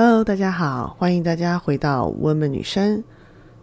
[0.00, 3.02] Hello，大家好，欢迎大家回到温文女生。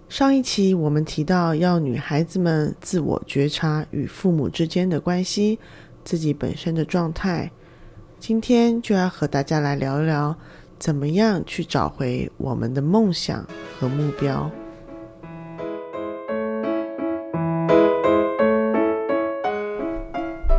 [0.09, 5.57] 上一期我们提到要女孩子们自我觉察与父母之间的关系，
[6.03, 7.49] 自己本身的状态。
[8.19, 10.35] 今天就要和大家来聊一聊，
[10.77, 13.47] 怎么样去找回我们的梦想
[13.79, 14.51] 和目标。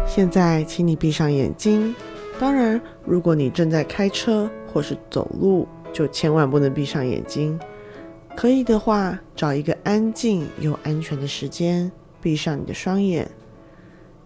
[0.06, 1.94] 现在，请你闭上眼睛。
[2.38, 7.58] 当然，如果你正在开车或是走路，就千万不能闭上眼睛。
[8.36, 11.90] 可以的话，找一个安静又安全的时间，
[12.20, 13.30] 闭上你的双眼。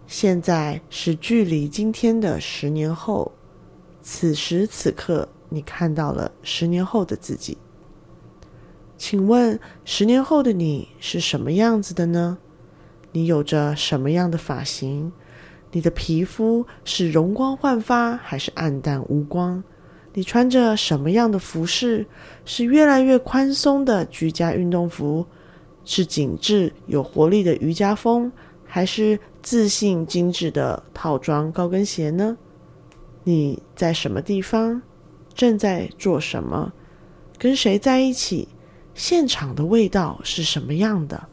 [0.07, 3.31] 现在是距离今天的十年后，
[4.01, 7.57] 此时此刻，你看到了十年后的自己。
[8.97, 12.37] 请问，十年后的你是什么样子的呢？
[13.13, 15.13] 你有着什么样的发型？
[15.71, 19.63] 你的皮肤是容光焕发还是暗淡无光？
[20.13, 22.05] 你穿着什么样的服饰？
[22.43, 25.25] 是越来越宽松的居家运动服，
[25.85, 28.29] 是紧致有活力的瑜伽风，
[28.65, 32.37] 还是自信精致的套装高跟鞋呢？
[33.23, 34.81] 你在什么地方？
[35.33, 36.73] 正在做什么？
[37.37, 38.49] 跟谁在一起？
[38.93, 41.29] 现场的味道是什么样的？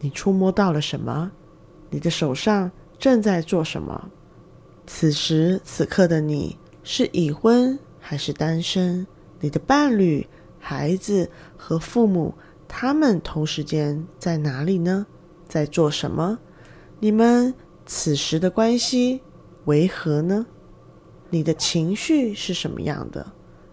[0.00, 1.32] 你触摸到了什么？
[1.88, 2.70] 你的手上？
[2.98, 4.10] 正在做什么？
[4.86, 9.06] 此时此刻的你是已婚还是单身？
[9.40, 10.26] 你的伴侣、
[10.58, 12.34] 孩子和父母，
[12.66, 15.06] 他们同时间在哪里呢？
[15.46, 16.38] 在做什么？
[16.98, 17.54] 你们
[17.86, 19.20] 此时的关系
[19.66, 20.46] 为何呢？
[21.30, 23.32] 你的情绪是什么样的？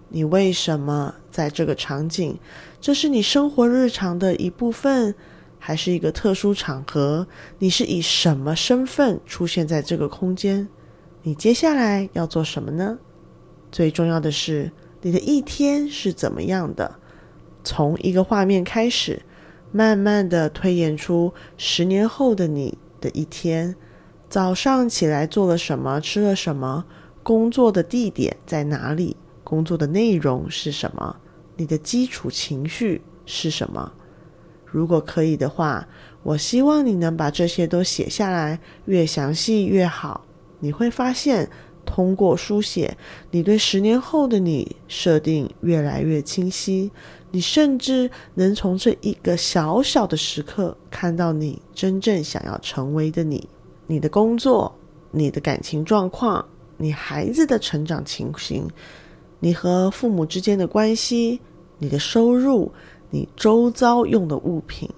[0.10, 2.38] 你为什么在这个场景？
[2.80, 5.16] 这是你生活日常的一部分。
[5.58, 7.28] 还是一个特殊场合，
[7.60, 10.68] 你是以什么身份出现在这个空间？
[11.24, 13.00] 你接下来要做什么呢？
[13.72, 17.00] 最重要的是，你的一天是怎么样的？
[17.64, 19.24] 从一个画面开始，
[19.72, 23.76] 慢慢的推演出十年后的你的一天。
[24.30, 26.00] 早上起来做了什么？
[26.00, 26.86] 吃了什么？
[27.24, 29.18] 工作的地点在哪里？
[29.44, 31.16] 工作的内容是什么？
[31.58, 33.92] 你的基础情绪是什么？
[34.76, 35.88] 如果可以的话，
[36.22, 40.26] 我希望你能把这些都写下来，越详细越好。
[40.60, 41.50] 你会发现，
[41.86, 42.98] 通过书写，
[43.32, 46.92] 你对十年后的你设定越来越清晰。
[47.32, 53.48] 你甚至能从这一个小小的时刻，看到你真正想要成为的你：
[53.88, 54.76] 你的工作、
[55.12, 58.68] 你的感情状况、你孩子的成长情形、
[59.40, 61.40] 你和父母之间的关系、
[61.80, 62.74] 你的收入。
[63.16, 64.90] 你周遭用的物品，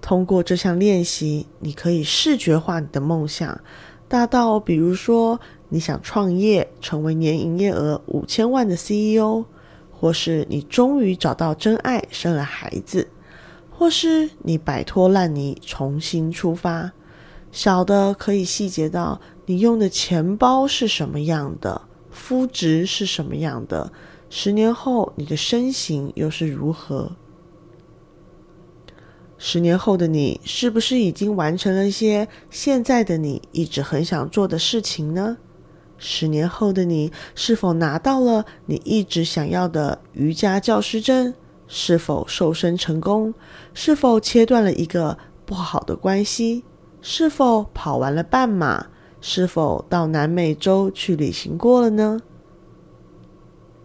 [0.00, 3.60] 通过这项练习，你可以视觉化你的梦想，
[4.06, 9.44] 大到比如说你想创业，成为年营业额五千万的 CEO，
[9.90, 13.08] 或是你终于找到真爱，生了孩子，
[13.68, 16.92] 或是你摆脱烂泥，重新出发。
[17.50, 23.92] 小的可以细节到你用的钱包是什么样的，肤质是什么样的，
[24.28, 27.10] 十年后你的身形又是如何。
[29.42, 35.38] 十年后的你，是不是已经完成了一些现在的你一直很想做的事情呢？
[35.96, 41.32] 十年后的你，是否拿到了你一直想要的瑜伽教师证？
[41.66, 43.32] 是否瘦身成功？
[43.72, 46.62] 是否切断了一个不好的关系？
[47.00, 48.88] 是否跑完了半马？
[49.22, 52.20] 是否到南美洲去旅行过了呢？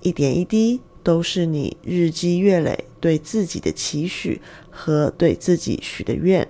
[0.02, 0.82] 一点一滴。
[1.06, 6.48] 都是你日积月累对自己的期许和对自己许的愿。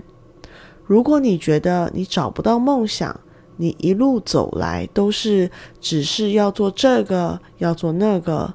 [0.85, 3.19] 如果你觉得你找不到梦想，
[3.57, 5.51] 你一路走来都是
[5.81, 8.53] 只是要做这个要做那个，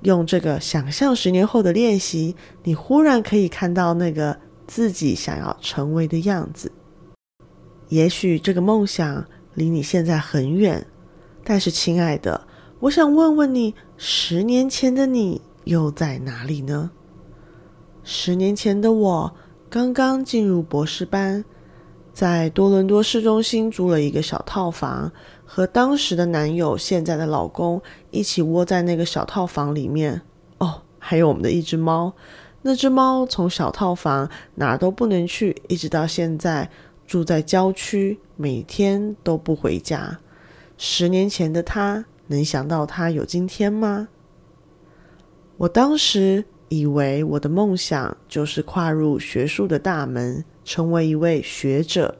[0.00, 6.72] 用这个想象十年后的练习，你忽然可以看到那个自己想要成为的样子。
[7.90, 10.86] 也许这个梦想离你现在很远，
[11.44, 12.46] 但是亲爱的。
[12.80, 16.90] 我想问问你，十年前的你又在哪里呢？
[18.04, 19.34] 十年前的我
[19.70, 21.42] 刚刚进入博士班，
[22.12, 25.10] 在多伦多市中心租了一个小套房，
[25.46, 27.80] 和当时的男友、现在的老公
[28.10, 30.20] 一起窝在那个小套房里面。
[30.58, 32.12] 哦，还有我们的一只猫。
[32.60, 36.70] 那只猫从小套房哪儿都不能去，一直到现在
[37.06, 40.18] 住在郊区，每天都不回家。
[40.76, 42.04] 十年前的他。
[42.28, 44.08] 能想到他有今天吗？
[45.56, 52.18] 我当时以为我的梦想就是跨入学术的大门，成为一位学者。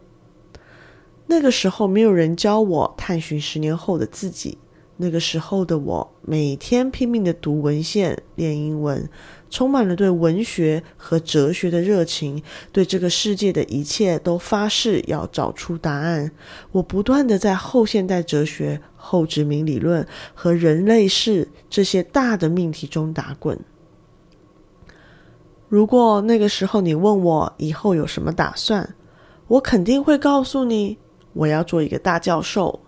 [1.26, 4.56] 那个时候没有人教我探寻十年后的自己，
[4.96, 9.10] 那个时候的我，每天拼命的读文献、练英文，
[9.48, 16.31] 充满了对文学和哲学的热情，对这个世界的一切都发誓要找出答案。
[16.72, 23.58] 我不断的在后现代哲学、后殖民理论和人类史这些大的命题中打滚。
[25.69, 28.94] 如果那个时候你问我以后有什么打算，
[29.49, 30.99] 我肯定会告诉你，
[31.32, 32.81] 我要做一个大教授。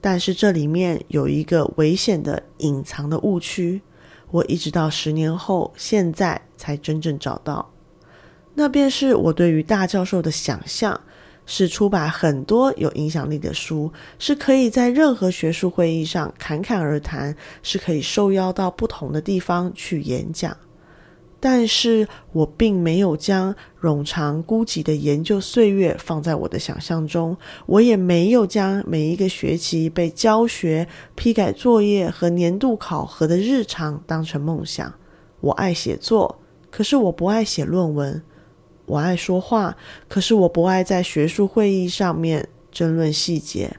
[0.00, 3.82] 但是这里面有一个危险的隐藏的误区，
[4.30, 7.70] 我一直到十年后，现在才真正找到。
[8.54, 11.00] 那便是我对于大教授的想象，
[11.46, 20.56] 是出版很多有影响力的书，是可以在任何学术会议上侃侃而谈，是可以受邀到不同的地方去演讲。
[21.40, 27.36] 但是我并没有将冗长孤寂的研究岁月放在我的想象中，
[27.66, 34.92] 我也没有将每一个学期被教学、批改作业和年度考核的日常当成梦想。
[35.40, 36.40] 我爱写作，
[36.70, 38.20] 可是我不爱写论文；
[38.86, 39.76] 我爱说话，
[40.08, 43.76] 可是我不爱在学术会议上面争论细节。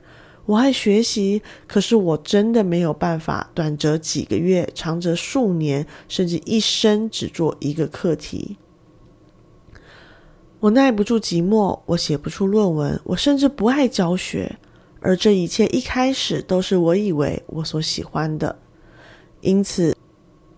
[0.50, 8.58] 我爱学习，可是我真的没有办法短则几个月，长则数年，甚至一生只做一个课题。
[10.60, 14.58] 我耐不住寂寞，我写不出论文，我甚至不爱教学。
[15.02, 18.58] 而这一切一开始都是我以为我所喜欢的。
[19.42, 19.96] 因此，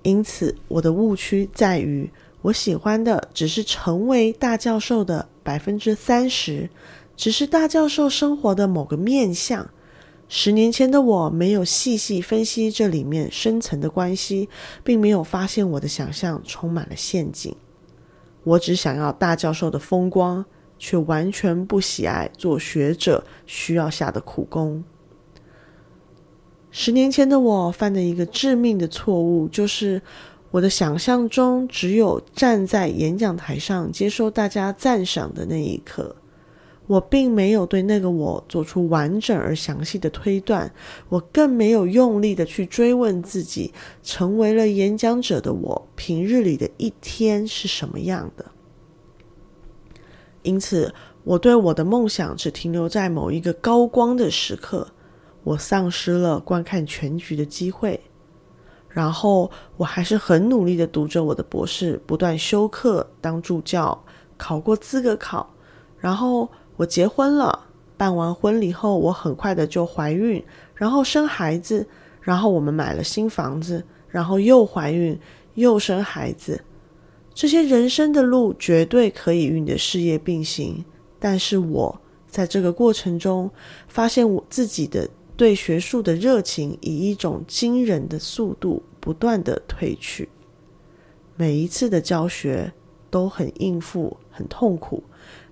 [0.03, 2.09] 因此我的误区在于，
[2.43, 6.69] 我喜欢的只是成为大教授的百分之三十，
[7.17, 9.69] 只是大教授生活的某个面相。
[10.33, 14.47] 十年前的我没有细细分析这里面深层的关系，
[14.81, 17.53] 并没有发现我的想象充满了陷阱。
[18.45, 20.45] 我只想要大教授的风光，
[20.79, 24.81] 却完全不喜爱做学者需要下的苦功。
[26.71, 30.01] 十年前的我犯的一个致命的错误，就是
[30.49, 36.15] 我的想象中只有站在演讲台上接受大家赞赏的那一刻。
[36.91, 40.69] 我并没有对那个我做出完整而详细的推断，
[41.07, 43.73] 我更没有用力的去追问自己，
[44.03, 48.43] 成为了演讲者的我平日里的一天是什么样的。
[50.41, 50.93] 因此，
[51.23, 54.85] 我对我的梦想只停留在某一个高光的时刻，
[55.45, 57.97] 我丧失了观看全局的机会。
[58.89, 64.03] 然后，我还是很努力的读着我的博士，不断修课、当助教、
[64.35, 65.49] 考过资格考，
[65.97, 66.49] 然后。
[66.77, 71.87] 我结婚了，办完婚礼后，我很快的就怀孕，然后生孩子，
[72.21, 75.19] 然后我们买了新房子，然后又怀孕，
[75.55, 76.63] 又生孩子。
[77.33, 80.83] 这些人生的路绝对可以与你的事业并行，
[81.19, 83.49] 但是我在这个过程中，
[83.87, 85.07] 发现我自己的
[85.37, 90.27] 对学术的热情以一种惊人的速度不断的褪去，
[91.35, 92.71] 每一次的教学
[93.09, 95.03] 都很应付，很痛苦。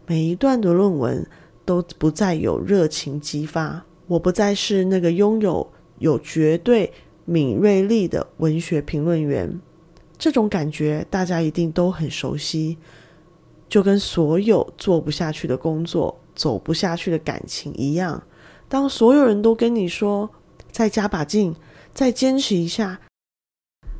[0.09, 1.23] 每一段的论文
[1.63, 6.91] 都不再有热情激发，我不再是那个拥有有绝对
[7.25, 9.61] 敏锐力的文学评论员。
[10.17, 12.79] 这种感觉大家一定都很熟悉，
[13.67, 18.23] 就跟所有做不下去的工作、走不下去的感情一样。
[18.67, 20.27] 当所有人都跟你说
[20.73, 21.55] “再加把劲，
[21.93, 22.99] 再坚持一下”，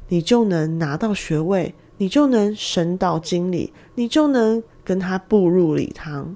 [0.10, 4.64] 你就能拿到学位，你就能升到经理，你就能。
[4.82, 6.36] 跟他步入礼堂。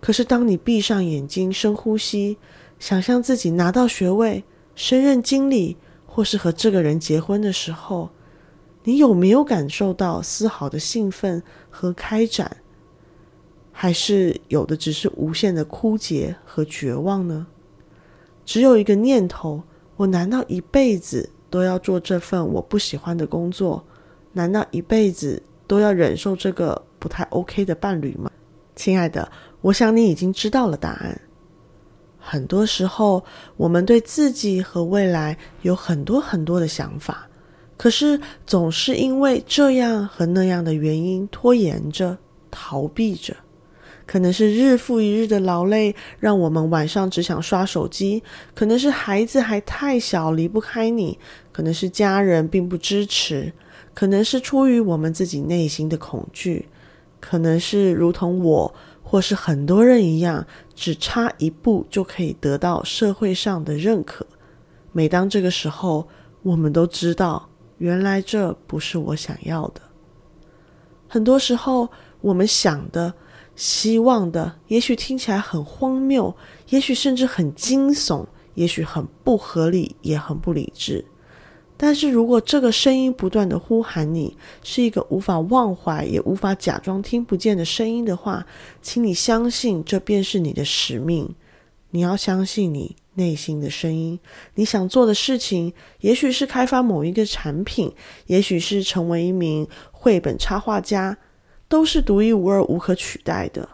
[0.00, 2.38] 可是，当你闭上眼睛，深呼吸，
[2.78, 4.44] 想象自己拿到学位、
[4.76, 5.76] 升任经理，
[6.06, 8.10] 或是和这个人结婚的时候，
[8.84, 12.58] 你有没有感受到丝毫的兴奋和开展？
[13.72, 17.48] 还是有的只是无限的枯竭和绝望呢？
[18.44, 19.64] 只有一个念头：
[19.96, 23.84] 我难道一辈子都要做这份我不喜欢的工作？
[24.34, 26.82] 难道一辈子都要忍受这个？
[26.98, 28.30] 不太 OK 的伴侣吗？
[28.74, 31.20] 亲爱的，我想你已经知道了答案。
[32.18, 33.22] 很多时候，
[33.58, 37.28] 我们对自己和未来有很多很多的想法，
[37.76, 42.16] 可是总是因为这样和那样的原因拖延着、
[42.50, 43.36] 逃避着。
[44.06, 48.22] 可能是日复一日的劳累，让我们晚上只想刷手机；
[48.54, 51.18] 可能是孩子还太小，离不开你；
[51.52, 53.52] 可能是家人并不支持；
[53.94, 56.68] 可能是出于我们自己内心的恐惧。
[57.20, 64.26] 可能是如同我或是很多人一样，只差一步就可以得到社会上的认可。
[64.92, 66.06] 每当这个时候，
[66.42, 67.48] 我们都知道，
[67.78, 69.80] 原来这不是我想要的。
[71.08, 71.88] 很多时候，
[72.20, 73.14] 我们想的、
[73.56, 76.36] 希望的，也许听起来很荒谬，
[76.68, 81.02] 也许甚至很惊悚，也许很不合理，也很不理智。
[81.86, 88.46] 但是如果这个声音不断的呼喊你，是一个无法忘怀也无法假装听不见的声音的话，
[88.80, 91.34] 请你相信，这便是你的使命。
[91.90, 94.18] 你要相信你内心的声音，
[94.54, 97.92] 你想做的事情，也许是开发某一个产品，
[98.28, 101.14] 也许是成为一名绘本插画家，
[101.68, 103.68] 都是独一无二、无可取代的。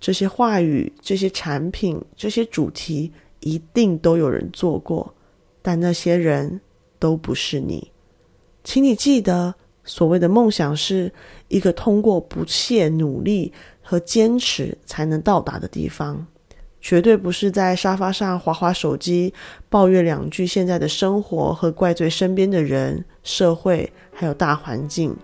[0.00, 5.14] 这些话语、这些产品、这些主题，一定都有人做过，
[5.62, 6.60] 但那些人。
[6.98, 7.90] 都不是你，
[8.64, 11.12] 请你记得，所谓的梦想是
[11.48, 16.26] 一个通过不懈努力和坚持才能到达的地方，
[16.80, 19.32] 绝对不是在沙发上划划手机，
[19.68, 25.16] 抱怨两句现在的生活和怪罪身边的人、社会还有大环境。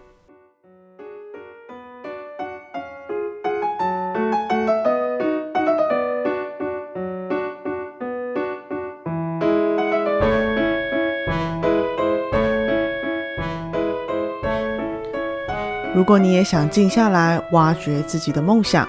[16.03, 18.89] 如果你也想静下来挖掘自己的梦想，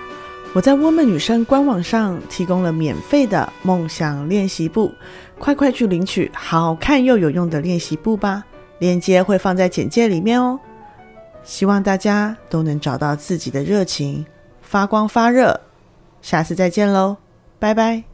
[0.51, 4.91] 我在窝梦女生官网上提供了免费的梦想练习簿，
[5.38, 8.43] 快快去领取好看又有用的练习簿吧！
[8.79, 10.60] 链接会放在简介里面哦。
[11.43, 14.25] 希望大家都能找到自己的热情，
[14.63, 15.62] 发光发热。
[16.24, 17.17] 下次再见喽，
[17.60, 18.12] 拜拜。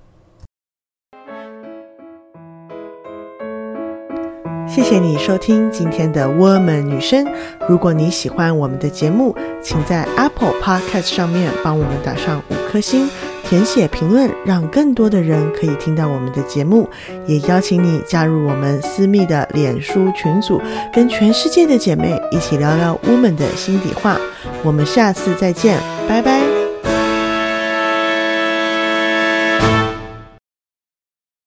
[4.82, 7.28] 谢谢你收听今天的 Woman 女生。
[7.68, 13.10] 如果你喜欢我们的节目，请在 Apple Podcast 上面帮我们打上五颗星，
[13.44, 16.90] 填写评论，让更多的人可以听到我们的节目。
[17.26, 20.62] 也邀请你加入我们私密的脸书群组，
[20.94, 24.18] 跟全世界的姐妹一起聊聊 Woman 的心底话。
[24.64, 26.49] 我们下次再见，拜拜。